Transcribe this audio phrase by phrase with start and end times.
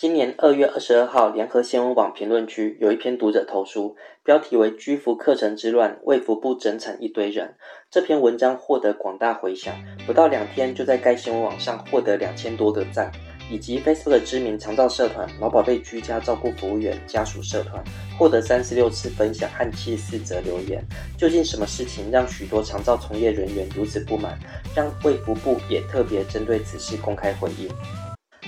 [0.00, 7.56] 今年二月二十二号，联合新闻网评论区有一篇读者投书，标题为“居服课程之乱，卫福部整惨一堆人”。
[7.90, 9.74] 这篇文章获得广大回响，
[10.06, 13.10] 不到两天就在该新闻网上获得两千多个赞，
[13.50, 17.82] 以及 Facebook 知名长照社团“老宝贝居家照顾服务员家属社团”
[18.16, 20.80] 获得三十六次分享和七十四则留言。
[21.16, 24.38] 究竟什么事情让许多长照从业人员如此不满？
[24.76, 27.68] 让卫福部也特别针对此事公开回应。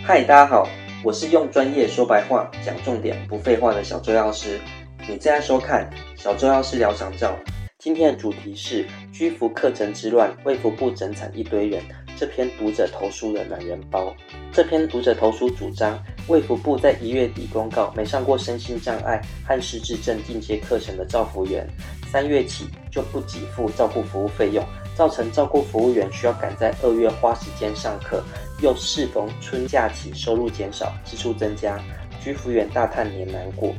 [0.05, 0.69] 嗨，大家好。
[1.03, 4.61] 我是用专业说白话讲重点不废话的小周药师，
[5.09, 7.35] 你正在收看小周药师聊长照。
[7.79, 11.83] 今天的主题是居服课程之乱，卫福部整惨一堆人。
[12.19, 14.15] 这篇读者投书的懒人包。
[14.53, 21.67] 这篇读者投书主张，卫福部在一月底公告，没上过身心障碍和失智症进阶课程的照服员，
[22.13, 24.63] 三月起就不给付照顾服务费用。
[24.97, 28.23] 造成照顾服务员需要赶在二月花时间上课，
[28.61, 31.79] 又适逢春假期，收入减少，支出增加，
[32.23, 33.75] 居服员大叹年难过。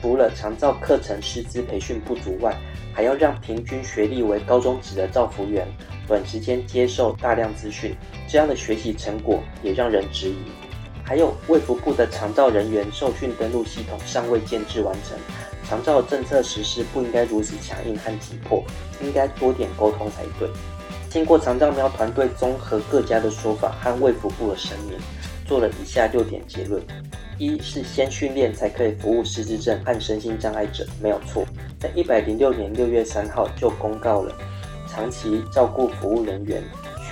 [0.00, 2.56] 除了长照课程师资培训不足外，
[2.94, 5.66] 还要让平均学历为高中职的照服员
[6.08, 7.94] 短时间接受大量资讯，
[8.26, 10.38] 这样的学习成果也让人质疑。
[11.04, 15.18] 还有卫福部的长照人员受训登录系统尚未建制完成。
[15.68, 18.64] 长照政策实施不应该如此强硬和急迫，
[19.02, 20.48] 应该多点沟通才对。
[21.10, 24.96] 经过长照喵团队综合各家的说法和卫福部的声明，
[25.44, 26.80] 做了以下六点结论：
[27.36, 31.44] 一是先训练才可以服务失智症和身心障碍者，没有错。
[31.80, 34.32] 在一百零六年六月三号就公告了
[34.90, 36.62] 《长期照顾服务人员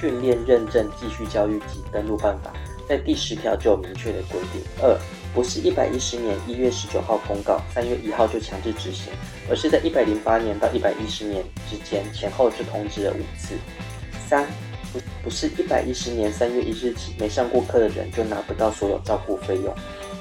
[0.01, 2.53] 训练认证继续教育及登录办法》，
[2.89, 4.63] 在第十条就有明确的规定。
[4.81, 4.97] 二
[5.34, 9.12] 不是一百一十年一月十九号公告，三月一号就强制执行，
[9.48, 13.55] 而是在一百零八年到一百一十年之间前后就通知了五次。
[14.29, 14.47] 三
[14.93, 19.75] 不不是一百一十年三月一日起没上过课的人就拿不到所有照顾费用，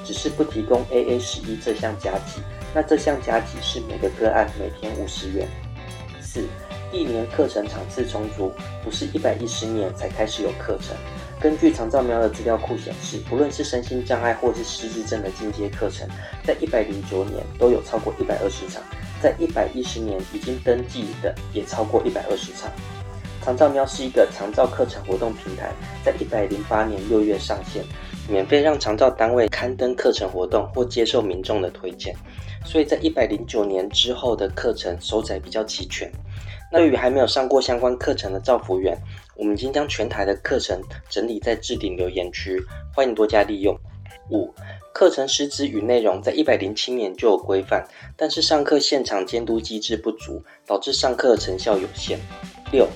[0.04, 2.40] 只是不提供 AA 十一这项加急，
[2.74, 5.48] 那这项加急是每个个案每天五十元。
[6.20, 6.46] 四
[6.92, 8.52] 一年课程场次充足，
[8.84, 10.94] 不是一百一十年才开始有课程。
[11.40, 16.08] 根据长照喵的资料库显示，不论是身心障碍或是失智症的进阶课程，
[16.44, 18.82] 在一百零九年都有超过一百二十场，
[19.22, 22.68] 在一百一十年已经登记的也超过一百二十场。
[23.40, 25.70] 长照喵是一个长照课程活动平台，
[26.04, 27.84] 在一百零八年六月上线，
[28.28, 32.12] 免费让长照单位刊登课程活动或接受民众的推荐，
[32.64, 36.10] 所以在一百零九年之后的课程收载比较齐全。
[36.70, 38.96] 那对于还没有上过相关课程的照服员，
[39.36, 42.62] 我们已经将全台的课程整理在置顶留言区，
[42.94, 43.74] 欢迎多加利用。
[44.30, 44.52] 五、
[44.92, 47.82] 课程师资与内容在一百零七年就有规范，
[48.14, 52.18] 但是上课现场监督机制不足，导致上课成效有限。
[52.70, 52.86] 六、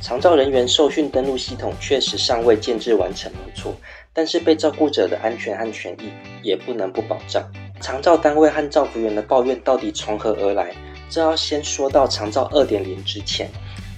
[0.00, 3.74] 长照人员受训登录系统确实尚未建制完成，没错，
[4.14, 6.10] 但是被照顾者的安全和权益
[6.42, 7.46] 也不能不保障。
[7.82, 10.74] 长照单位和照服员的抱怨到底从何而来？
[11.08, 13.50] 这要先说到长照二点零之前，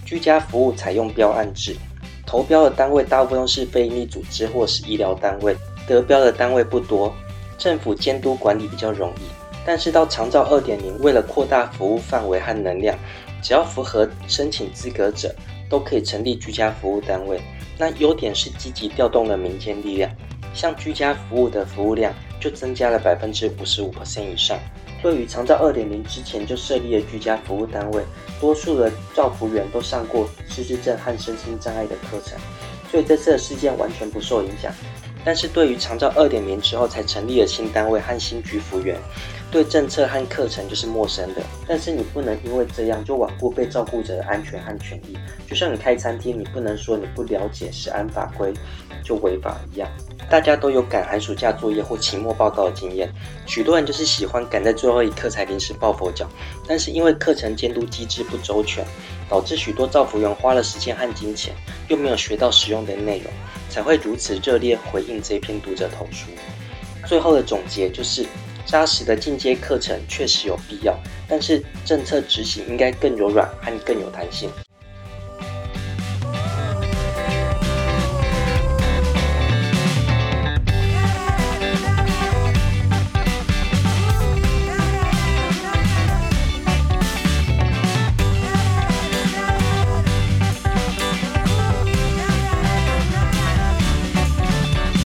[0.05, 1.77] 居家服务采用标案制，
[2.27, 5.57] 投标的单位大部分是非营利组织或是医疗单位，
[5.87, 7.15] 得标的单位不多，
[7.59, 9.23] 政府监督管理比较容易。
[9.67, 12.97] 但是到长照二点零，为了扩大服务范围和能量，
[13.43, 15.35] 只要符合申请资格者，
[15.69, 17.41] 都可以成立居家服务单位。
[17.77, 20.11] 那优点是积极调动了民间力量，
[20.55, 24.59] 像居家服务的服务量就增加了百分之五十五 percent 以上。
[25.03, 28.03] 对于长照二点零之前就设立的居家服务单位，
[28.41, 32.39] 多数的照服员都上过失智症和身心障碍的课程，
[32.91, 34.73] 所以这次的事件完全不受影响。
[35.23, 38.97] 但是对于长照二点零之后才成立的新单位和新居服员，
[39.51, 41.43] 对政策和课程就是陌生的。
[41.69, 48.51] 但是你不能因为这样就罔顾被照顾者的安全和权益，就像你开餐厅，你不能说你不了解食安法规
[49.05, 49.87] 就违法一样。
[50.31, 53.13] 大家都有赶寒暑假作业或期末报告的经验，
[53.47, 56.25] 许多人就是喜欢赶在最后一刻才临时抱佛脚。
[56.69, 58.87] 但是因为课程监督机制不周全，
[59.29, 61.53] 导致许多造福员花了时间和金钱，
[61.89, 63.33] 又没有学到实用的内容，
[63.69, 66.27] 才会如此热烈回应这篇读者投书。
[67.05, 68.25] 最后的总结就是，
[68.65, 74.49] 扎实的进阶课程确实有必要，但是政策执行应该更柔软和更有弹性。